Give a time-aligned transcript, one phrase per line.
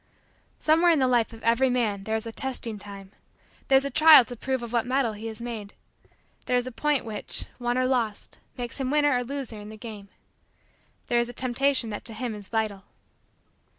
[0.59, 3.11] Somewhere in the life of every man there is a testing time.
[3.67, 5.75] There is a trial to prove of what metal he is made.
[6.47, 9.77] There is a point which, won or lost, makes him winner or loser in the
[9.77, 10.09] game.
[11.05, 12.83] There is a Temptation that to him is vital.